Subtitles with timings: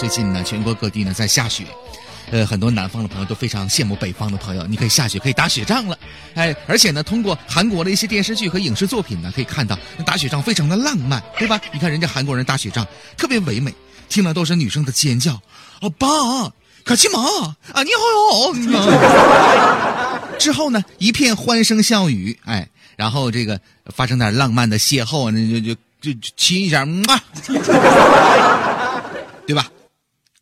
[0.00, 1.66] 最近呢，全国各地呢在下雪，
[2.30, 5.98] 呃，很多南方的朋友都非常羡慕北方的朋友，你可以下雪，可以打雪仗了，
[6.32, 11.60] 哎，而且呢，通过韩国的一些电视剧和影视作品呢，可以看到打雪仗非常的浪漫，对吧？
[11.70, 13.74] 你看人家韩国人打雪仗特别唯美，
[14.08, 15.38] 听了都是女生的尖叫，
[15.82, 16.08] 欧巴，
[16.82, 17.20] 卡奇玛
[17.74, 18.54] 啊，你好，
[20.38, 23.60] 之后呢，一片欢声笑语，哎，然后这个
[23.94, 27.22] 发生点浪漫的邂逅，那就就就亲一下，啊，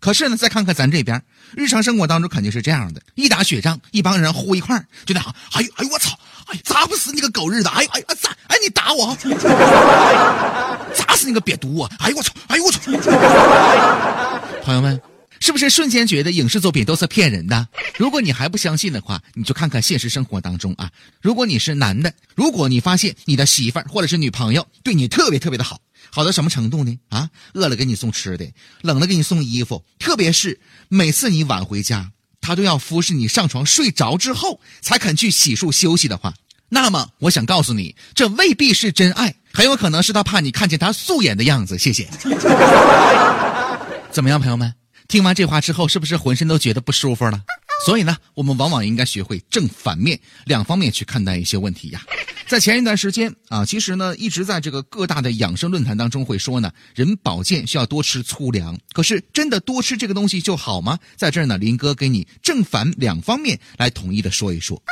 [0.00, 1.20] 可是呢，再看看咱这边，
[1.56, 5.34] 日常生活当中肯定是这样的：一打雪仗，一帮人呼一块儿，就那喊。
[5.52, 6.18] 哎呦哎呦，我操！
[6.46, 7.68] 哎，砸不死你个狗日的！
[7.70, 8.30] 哎呦哎哎，砸！
[8.46, 9.14] 哎，你打我！
[10.94, 11.90] 砸死你个瘪犊啊！
[11.98, 12.32] 哎呦我操！
[12.46, 12.80] 哎呦我操！
[14.64, 15.00] 朋友们，
[15.40, 17.68] 是不是瞬间觉得影视作品都是骗人的？
[17.98, 20.90] 如果你还不相信的话，你就看看现实生活当中啊。
[21.20, 25.78] 如果你是男的，如果你发现你的媳妇儿或者是女朋友对你特别特别的好。
[26.10, 26.98] 好到什么程度呢？
[27.08, 28.46] 啊，饿了给你送吃的，
[28.82, 36.34] 冷了给你送衣服，特别是每次你晚回家，他都要服侍你上床睡着之后才肯去洗漱休息的话，
[36.68, 41.78] 那么我想告诉你，这未必是真爱，很有可能是他怕你看见他素颜的样子。
[41.78, 42.08] 谢谢。
[44.10, 44.74] 怎么样，朋友们？
[45.06, 47.40] 听完这话之后，是不是浑身都觉得不舒服了？
[47.86, 52.02] 所以呢，我们往往应该学会正反面两方面去看待一些问题呀。
[52.48, 58.76] 在前一段时间啊，其实呢一直在这个各大的养生论坛当中会说呢，人保健需要多吃粗粮。
[58.94, 60.98] 可是真的多吃这个东西就好吗？
[61.14, 64.82] 在这儿呢，林哥给你正反两方面来统一的说一说。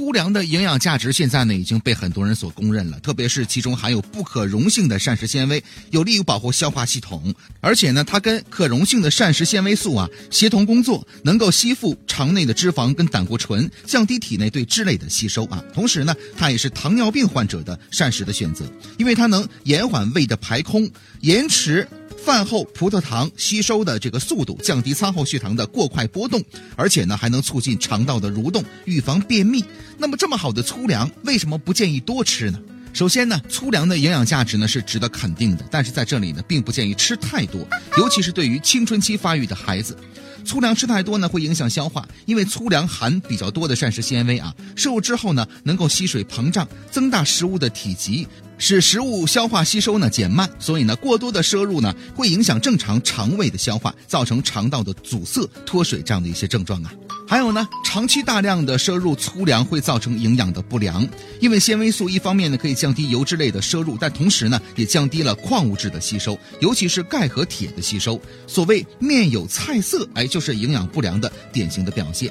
[0.00, 7.34] 粗粮的营养价值现在呢已经被很多人所公认了，特别是其中含有不可溶性的膳食纤维，有利于保护消化系统。
[7.60, 15.62] 而且呢，它跟可溶性的膳食纤维素啊协同工作，能够吸附肠内的脂肪跟胆固醇，降低体内对脂类的吸收啊。
[15.74, 18.64] 同时呢，它也是糖尿病患者的膳食的选择，
[18.96, 20.90] 因为它能延缓胃的排空，
[21.20, 21.86] 延迟。
[22.24, 26.42] 饭后葡萄糖吸收的这个速度，降低餐后血糖的过快波动，
[26.76, 29.64] 而且呢还能促进肠道的蠕动，预防便秘。
[29.98, 32.58] 那么这么好的粗粮，为什么不建议多吃呢？
[32.92, 39.96] 首先呢，粗粮的营养价值呢是值得肯定的，但是在这里呢，并不建议吃太多，尤其是对于青春期发育的孩子。
[40.44, 48.26] 粗粮吃太多呢，会影响消化，因为粗粮含比较多的膳食纤维啊，摄入之后呢，能够吸水膨胀，增大食物的体积，
[48.60, 56.92] 使食物消化吸收呢减慢，所以呢，过多的摄入呢，会影响正常肠胃的消化，造成肠道的阻塞、脱水这样的一些症状啊。
[57.26, 61.08] 还有呢，长期大量的摄入粗粮会造成营养的不良，
[61.40, 68.20] 因为纤维素一方面呢可以降低油脂类的摄入，但同时呢也降低了矿物质的吸收，尤其是钙和铁的吸收。
[68.46, 72.30] 所谓面有菜色，哎，就是营养不良的典型的表现。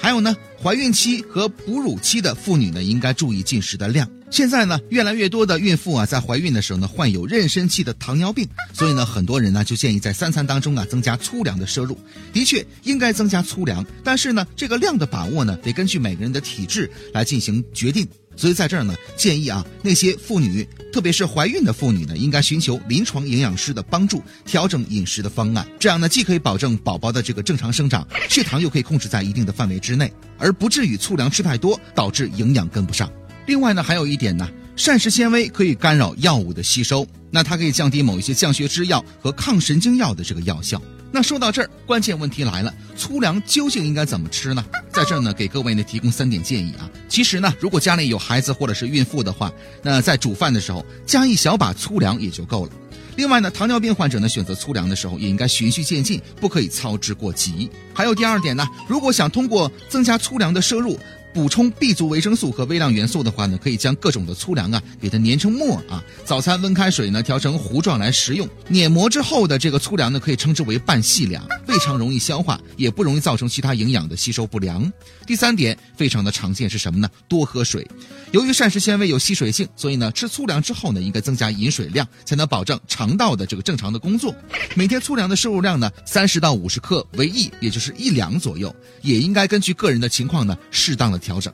[0.00, 4.08] 还有呢，怀孕期和哺乳期的妇女呢，应该注意进食的量。
[4.30, 11.98] 现在呢，越来越多的孕妇啊，在怀孕的时候呢，患有妊娠期的糖尿病，所以呢，很多人呢就建议在三餐当中啊，增加粗粮的摄入。
[12.32, 18.08] 的确，应该增加粗粮，但是呢，这个量的把握呢，得根据每个人的体质来进行决定。
[18.36, 25.66] 所以在这儿呢，建议啊，那些妇女，特别是怀孕的妇女呢，应该寻求临床营养师的帮助，调整饮食的方案。
[25.78, 33.10] 这样呢，既可以保证宝宝的这个正常生长，血糖又可以控制在一定的范围之内，而不至于粗粮吃太多，导致营养跟不上。
[33.46, 40.80] 另外呢，还有一点呢，膳食纤维可以干扰药物的吸收，那它可以降低某一些降血脂药和抗神经药的这个药效。
[41.12, 44.64] 那说到这儿，关键问题来了，粗粮究竟应该怎么吃呢？
[44.92, 46.88] 在这儿呢，给各位呢提供三点建议啊。
[47.08, 52.72] 其实呢，如果家里有孩子或者是孕妇的话，那在煮饭的时候加一小把粗粮也就够了。
[53.16, 57.68] 另外呢，糖尿病患者呢选择粗粮的时候也应该循序渐进，不可以操之过急。
[57.92, 60.98] 还有第二点呢，如果想通过增加粗粮的摄入。
[61.32, 68.48] 补充 B 族维生素和微量元素的话呢，可以将各种的粗粮啊给它碾成末啊，早餐温开水呢调成糊状来食用。
[68.68, 74.92] 碾磨之后的这个粗粮呢，可以称之为半细粮，非常容易消化，也不容易造成其他营养的吸收不良。
[75.24, 77.08] 第三点非常的常见是什么呢？
[77.28, 77.86] 多喝水。
[78.32, 84.34] 由于膳食纤维有吸水性，所以呢吃粗粮之后呢，应该增加饮水量，才能保证肠道的这个正常的工作。
[84.74, 91.19] 每天粗粮的摄入量呢，三十到五十克为宜，也就是一两左右，也应该根据个人的情况呢，适当的。
[91.20, 91.52] 调整。